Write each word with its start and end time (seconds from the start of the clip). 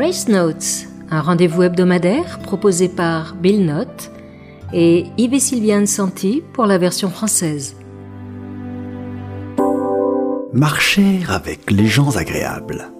Grace 0.00 0.28
Notes, 0.28 0.86
un 1.10 1.20
rendez-vous 1.20 1.64
hebdomadaire 1.64 2.38
proposé 2.38 2.88
par 2.88 3.34
Bill 3.34 3.66
Nott 3.66 4.12
et 4.72 5.06
Yves 5.18 5.40
Sylviane 5.40 5.88
Santi 5.88 6.40
pour 6.52 6.66
la 6.66 6.78
version 6.78 7.10
française. 7.10 7.74
Marcher 10.52 11.22
avec 11.28 11.72
les 11.72 11.88
gens 11.88 12.14
agréables. 12.14 12.92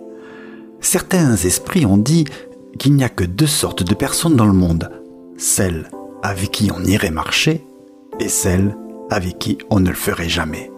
Certains 0.81 1.37
esprits 1.37 1.87
ont 1.87 1.99
dit 1.99 2.25
qu'il 2.81 2.95
n'y 2.95 3.05
a 3.05 3.09
que 3.09 3.23
deux 3.23 3.47
sortes 3.47 3.85
de 3.85 3.95
personnes 3.95 4.35
dans 4.35 4.49
le 4.49 4.53
monde, 4.53 4.91
celles 5.37 5.89
avec 6.25 6.51
qui 6.51 6.73
on 6.73 6.83
irait 6.83 7.13
marcher 7.13 7.65
et 8.19 8.29
celles 8.29 8.77
avec 9.09 9.39
qui 9.39 9.57
on 9.71 9.79
ne 9.79 9.91
le 9.91 9.95
ferait 9.95 10.29
jamais. 10.29 10.69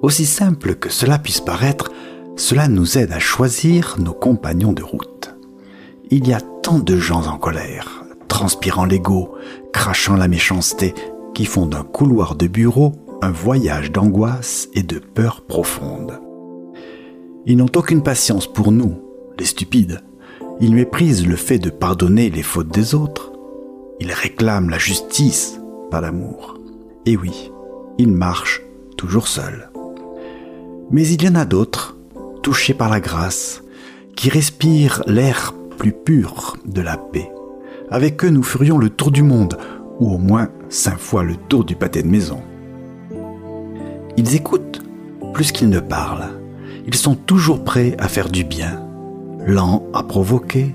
Aussi 0.00 0.24
simple 0.24 0.76
que 0.76 0.88
cela 0.88 1.18
puisse 1.18 1.42
paraître, 1.42 1.92
cela 2.36 2.68
nous 2.68 2.96
aide 2.96 3.12
à 3.12 3.18
choisir 3.18 3.96
nos 3.98 4.14
compagnons 4.14 4.72
de 4.72 4.82
route. 4.82 5.15
Il 6.08 6.28
y 6.28 6.32
a 6.32 6.40
tant 6.40 6.78
de 6.78 6.96
gens 6.96 7.26
en 7.26 7.36
colère, 7.36 8.04
transpirant 8.28 8.84
l'ego, 8.84 9.34
crachant 9.72 10.14
la 10.14 10.28
méchanceté, 10.28 10.94
qui 11.34 11.46
font 11.46 11.66
d'un 11.66 11.82
couloir 11.82 12.36
de 12.36 12.46
bureau 12.46 12.92
un 13.22 13.32
voyage 13.32 13.90
d'angoisse 13.90 14.68
et 14.74 14.84
de 14.84 15.00
peur 15.00 15.42
profonde. 15.42 16.20
Ils 17.44 17.56
n'ont 17.56 17.70
aucune 17.74 18.04
patience 18.04 18.46
pour 18.46 18.70
nous, 18.70 19.02
les 19.36 19.46
stupides. 19.46 20.00
Ils 20.60 20.76
méprisent 20.76 21.26
le 21.26 21.34
fait 21.34 21.58
de 21.58 21.70
pardonner 21.70 22.30
les 22.30 22.44
fautes 22.44 22.72
des 22.72 22.94
autres. 22.94 23.32
Ils 23.98 24.12
réclament 24.12 24.70
la 24.70 24.78
justice, 24.78 25.58
pas 25.90 26.00
l'amour. 26.00 26.58
Et 27.04 27.16
oui, 27.16 27.50
ils 27.98 28.12
marchent 28.12 28.62
toujours 28.96 29.26
seuls. 29.26 29.70
Mais 30.92 31.08
il 31.08 31.24
y 31.24 31.28
en 31.28 31.34
a 31.34 31.44
d'autres, 31.44 31.96
touchés 32.44 32.74
par 32.74 32.90
la 32.90 33.00
grâce, 33.00 33.64
qui 34.14 34.30
respirent 34.30 35.02
l'air 35.08 35.52
plus 35.76 35.92
pur 35.92 36.56
de 36.64 36.80
la 36.80 36.96
paix. 36.96 37.30
Avec 37.90 38.24
eux, 38.24 38.30
nous 38.30 38.42
ferions 38.42 38.78
le 38.78 38.90
tour 38.90 39.10
du 39.10 39.22
monde, 39.22 39.58
ou 40.00 40.12
au 40.14 40.18
moins 40.18 40.48
cinq 40.68 40.98
fois 40.98 41.22
le 41.22 41.36
tour 41.36 41.64
du 41.64 41.76
pâté 41.76 42.02
de 42.02 42.08
maison. 42.08 42.40
Ils 44.16 44.34
écoutent 44.34 44.82
plus 45.32 45.52
qu'ils 45.52 45.68
ne 45.68 45.80
parlent. 45.80 46.30
Ils 46.86 46.94
sont 46.94 47.14
toujours 47.14 47.62
prêts 47.62 47.94
à 47.98 48.08
faire 48.08 48.28
du 48.28 48.44
bien, 48.44 48.82
lents 49.46 49.84
à 49.92 50.02
provoquer, 50.02 50.74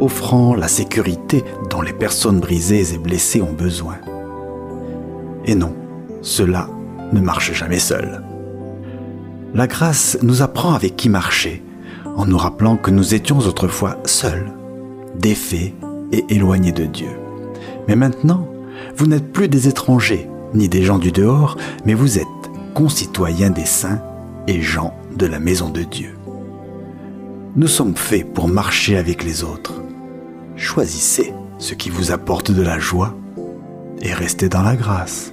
offrant 0.00 0.54
la 0.54 0.68
sécurité 0.68 1.44
dont 1.70 1.80
les 1.80 1.92
personnes 1.92 2.40
brisées 2.40 2.94
et 2.94 2.98
blessées 2.98 3.42
ont 3.42 3.52
besoin. 3.52 3.96
Et 5.44 5.54
non, 5.54 5.74
cela 6.20 6.68
ne 7.12 7.20
marche 7.20 7.52
jamais 7.52 7.78
seul. 7.78 8.22
La 9.54 9.66
grâce 9.66 10.18
nous 10.22 10.42
apprend 10.42 10.72
avec 10.72 10.96
qui 10.96 11.08
marcher, 11.08 11.62
en 12.16 12.26
nous 12.26 12.38
rappelant 12.38 12.76
que 12.76 12.90
nous 12.90 13.14
étions 13.14 13.38
autrefois 13.38 13.98
seuls, 14.04 14.52
défaits 15.14 15.74
et 16.12 16.24
éloignés 16.28 16.72
de 16.72 16.84
Dieu. 16.84 17.10
Mais 17.88 17.96
maintenant, 17.96 18.48
vous 18.96 19.06
n'êtes 19.06 19.32
plus 19.32 19.48
des 19.48 19.68
étrangers, 19.68 20.28
ni 20.54 20.68
des 20.68 20.82
gens 20.82 20.98
du 20.98 21.12
dehors, 21.12 21.56
mais 21.84 21.94
vous 21.94 22.18
êtes 22.18 22.26
concitoyens 22.74 23.50
des 23.50 23.64
saints 23.64 24.00
et 24.46 24.60
gens 24.60 24.94
de 25.16 25.26
la 25.26 25.38
maison 25.38 25.70
de 25.70 25.82
Dieu. 25.82 26.16
Nous 27.54 27.68
sommes 27.68 27.96
faits 27.96 28.32
pour 28.32 28.48
marcher 28.48 28.96
avec 28.96 29.24
les 29.24 29.44
autres. 29.44 29.82
Choisissez 30.56 31.34
ce 31.58 31.74
qui 31.74 31.90
vous 31.90 32.10
apporte 32.10 32.50
de 32.50 32.62
la 32.62 32.78
joie 32.78 33.14
et 34.00 34.12
restez 34.12 34.48
dans 34.48 34.62
la 34.62 34.74
grâce. 34.74 35.32